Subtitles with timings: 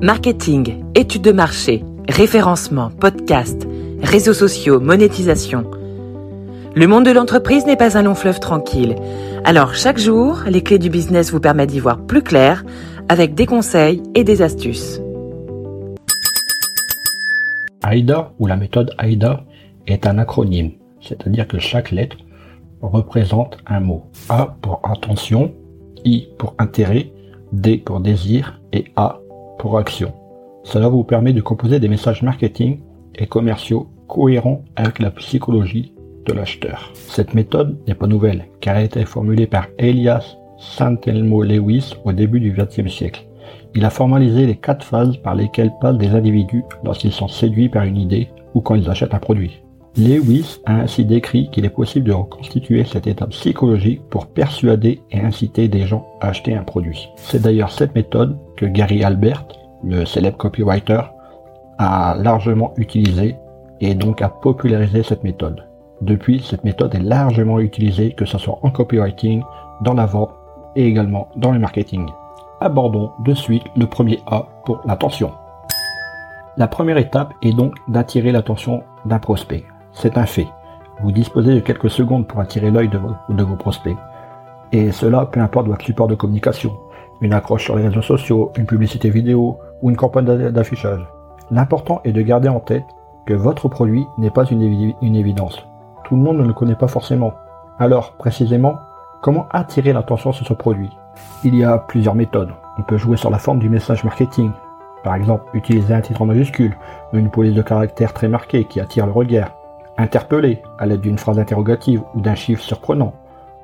[0.00, 3.66] Marketing, études de marché, référencement, podcast,
[4.00, 5.68] réseaux sociaux, monétisation.
[6.76, 8.94] Le monde de l'entreprise n'est pas un long fleuve tranquille.
[9.44, 12.64] Alors chaque jour, les clés du business vous permettent d'y voir plus clair
[13.08, 15.00] avec des conseils et des astuces.
[17.84, 19.44] AIDA ou la méthode AIDA
[19.88, 22.18] est un acronyme, c'est-à-dire que chaque lettre
[22.82, 24.04] représente un mot.
[24.28, 25.52] A pour attention,
[26.04, 27.10] I pour intérêt,
[27.50, 29.18] D pour désir et A
[29.76, 30.12] action.
[30.64, 32.80] Cela vous permet de composer des messages marketing
[33.14, 35.94] et commerciaux cohérents avec la psychologie
[36.26, 36.90] de l'acheteur.
[36.94, 42.12] Cette méthode n'est pas nouvelle car elle a été formulée par Elias Santelmo Lewis au
[42.12, 43.26] début du XXe siècle.
[43.74, 47.84] Il a formalisé les quatre phases par lesquelles passent des individus lorsqu'ils sont séduits par
[47.84, 49.62] une idée ou quand ils achètent un produit.
[49.96, 55.20] Lewis a ainsi décrit qu'il est possible de reconstituer cet état psychologique pour persuader et
[55.20, 57.08] inciter des gens à acheter un produit.
[57.16, 59.46] C'est d'ailleurs cette méthode que Gary Albert,
[59.82, 61.00] le célèbre copywriter,
[61.78, 63.36] a largement utilisée
[63.80, 65.64] et donc a popularisé cette méthode.
[66.00, 69.42] Depuis, cette méthode est largement utilisée, que ce soit en copywriting,
[69.82, 70.30] dans la vente
[70.76, 72.06] et également dans le marketing.
[72.60, 75.32] Abordons de suite le premier A pour l'attention.
[76.56, 79.64] La première étape est donc d'attirer l'attention d'un prospect.
[80.00, 80.46] C'est un fait.
[81.02, 83.96] Vous disposez de quelques secondes pour attirer l'œil de, vos prospects.
[84.70, 86.72] Et cela, peu importe votre support de communication.
[87.20, 91.04] Une accroche sur les réseaux sociaux, une publicité vidéo ou une campagne d'affichage.
[91.50, 92.84] L'important est de garder en tête
[93.26, 95.66] que votre produit n'est pas une, une évidence.
[96.04, 97.32] Tout le monde ne le connaît pas forcément.
[97.80, 98.76] Alors, précisément,
[99.20, 100.96] comment attirer l'attention sur ce produit?
[101.42, 102.52] Il y a plusieurs méthodes.
[102.78, 104.52] On peut jouer sur la forme du message marketing.
[105.02, 106.76] Par exemple, utiliser un titre en majuscule
[107.12, 109.57] une police de caractère très marquée qui attire le regard.
[110.00, 113.14] Interpeller à l'aide d'une phrase interrogative ou d'un chiffre surprenant.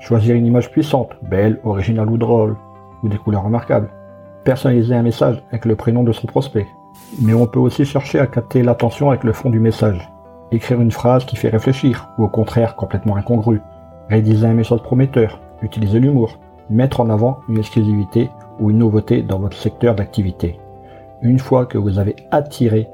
[0.00, 2.56] Choisir une image puissante, belle, originale ou drôle,
[3.04, 3.90] ou des couleurs remarquables.
[4.42, 6.66] Personnaliser un message avec le prénom de son prospect.
[7.22, 10.10] Mais on peut aussi chercher à capter l'attention avec le fond du message.
[10.50, 13.60] Écrire une phrase qui fait réfléchir, ou au contraire complètement incongrue.
[14.08, 15.40] Rédiger un message prometteur.
[15.62, 16.40] Utiliser l'humour.
[16.70, 20.58] Mettre en avant une exclusivité ou une nouveauté dans votre secteur d'activité.
[21.22, 22.88] Une fois que vous avez attiré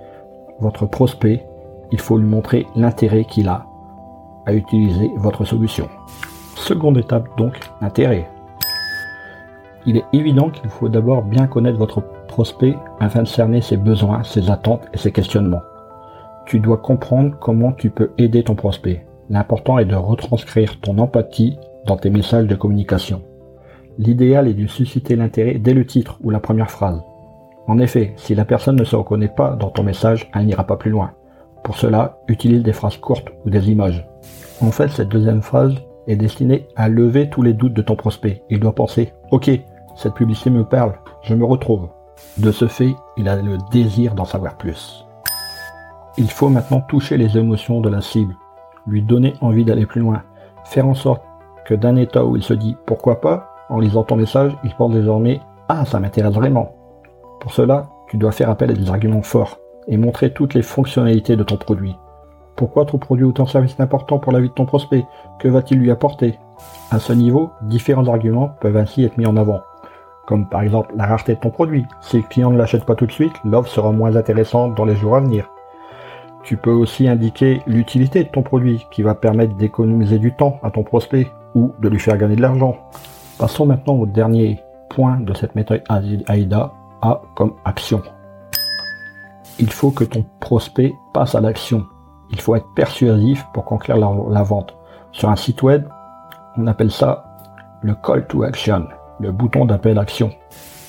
[0.61, 1.47] votre prospect,
[1.93, 3.67] il faut lui montrer l'intérêt qu'il a
[4.47, 5.89] à utiliser votre solution.
[6.57, 8.29] Seconde étape donc, l'intérêt.
[9.87, 14.23] Il est évident qu'il faut d'abord bien connaître votre prospect afin de cerner ses besoins,
[14.23, 15.63] ses attentes et ses questionnements.
[16.47, 19.07] Tu dois comprendre comment tu peux aider ton prospect.
[19.31, 23.23] L'important est de retranscrire ton empathie dans tes messages de communication.
[23.99, 27.03] L'idéal est de susciter l'intérêt dès le titre ou la première phrase.
[27.67, 30.77] En effet, si la personne ne se reconnaît pas dans ton message, elle n'ira pas
[30.77, 31.13] plus loin.
[31.63, 34.07] Pour cela, utilise des phrases courtes ou des images.
[34.61, 35.75] En fait, cette deuxième phrase
[36.07, 38.43] est destinée à lever tous les doutes de ton prospect.
[38.51, 39.51] Il doit penser, ok,
[39.97, 41.89] cette publicité me parle, je me retrouve.
[42.39, 45.05] De ce fait, il a le désir d'en savoir plus.
[46.19, 48.35] Il faut maintenant toucher les émotions de la cible,
[48.87, 50.23] lui donner envie d'aller plus loin,
[50.65, 51.23] faire en sorte
[51.65, 54.93] que d'un état où il se dit pourquoi pas, en lisant ton message, il pense
[54.93, 56.75] désormais ah ça m'intéresse vraiment.
[57.41, 59.59] Pour cela, tu dois faire appel à des arguments forts,
[59.89, 61.97] et montrer toutes les fonctionnalités de ton produit.
[62.57, 65.05] Pourquoi ton produit ou ton service est important pour la vie de ton prospect?
[65.39, 66.39] Que va-t-il lui apporter?
[66.91, 69.61] À ce niveau, différents arguments peuvent ainsi être mis en avant,
[70.27, 71.87] comme par exemple la rareté de ton produit.
[72.01, 74.97] Si le client ne l'achète pas tout de suite, l'offre sera moins intéressante dans les
[74.97, 75.49] jours à venir.
[76.43, 80.71] Tu peux aussi indiquer l'utilité de ton produit qui va permettre d'économiser du temps à
[80.71, 82.77] ton prospect ou de lui faire gagner de l'argent.
[83.39, 85.83] Passons maintenant au dernier point de cette méthode
[86.29, 88.03] AIDA, A comme action
[89.63, 91.87] il faut que ton prospect passe à l'action.
[92.33, 94.75] Il faut être persuasif pour conclure la, vente.
[95.13, 95.87] Sur un site web,
[96.57, 97.25] on appelle ça
[97.81, 98.89] le call to action,
[99.21, 100.33] le bouton d'appel action.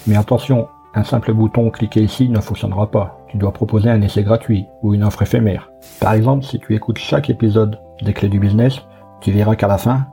[0.08, 3.20] Mais attention, un simple bouton cliqué ici ne fonctionnera pas.
[3.28, 5.70] Tu dois proposer un essai gratuit ou une offre éphémère.
[6.00, 8.82] Par exemple, si tu écoutes chaque épisode des clés du business,
[9.22, 10.08] tu verras qu'à la fin,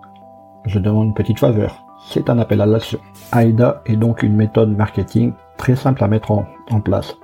[0.67, 1.83] je demande une petite faveur.
[2.11, 2.99] C'est un appel à l'action.
[3.35, 7.17] AIDA est donc une méthode marketing très simple à mettre en place.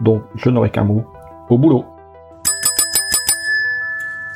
[0.00, 1.04] Donc, je n'aurai qu'un mot.
[1.48, 1.84] Au boulot.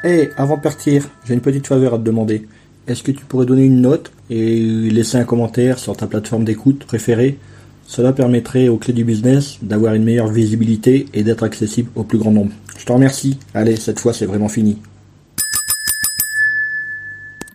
[0.05, 2.47] Eh, avant de partir, j'ai une petite faveur à te demander.
[2.87, 4.61] Est-ce que tu pourrais donner une note et
[4.91, 7.39] laisser un commentaire sur ta plateforme d'écoute préférée?
[7.87, 12.19] Cela permettrait aux clés du business d'avoir une meilleure visibilité et d'être accessible au plus
[12.19, 12.53] grand nombre.
[12.79, 13.39] Je te remercie.
[13.53, 14.79] Allez, cette fois c'est vraiment fini.